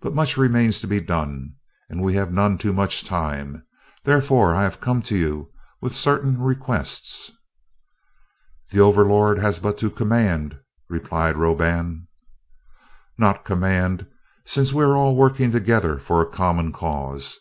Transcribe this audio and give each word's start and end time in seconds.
But 0.00 0.14
much 0.14 0.38
remains 0.38 0.80
to 0.80 0.86
be 0.86 1.02
done, 1.02 1.52
and 1.90 2.00
we 2.02 2.14
have 2.14 2.32
none 2.32 2.56
too 2.56 2.72
much 2.72 3.04
time; 3.04 3.62
therefore 4.04 4.54
I 4.54 4.62
have 4.62 4.80
come 4.80 5.02
to 5.02 5.14
you 5.14 5.52
with 5.82 5.94
certain 5.94 6.40
requests." 6.40 7.30
"The 8.70 8.80
Overlord 8.80 9.36
has 9.38 9.58
but 9.58 9.76
to 9.80 9.90
command," 9.90 10.58
replied 10.88 11.36
Roban. 11.36 12.06
"Not 13.18 13.44
command, 13.44 14.06
since 14.46 14.72
we 14.72 14.82
are 14.82 14.96
all 14.96 15.14
working 15.14 15.52
together 15.52 15.98
for 15.98 16.22
a 16.22 16.30
common 16.30 16.72
cause. 16.72 17.38